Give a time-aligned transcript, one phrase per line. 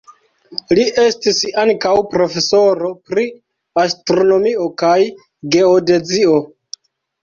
[0.77, 3.29] Li estis ankaŭ profesoro pri
[3.87, 4.99] astronomio kaj
[5.57, 6.45] geodezio.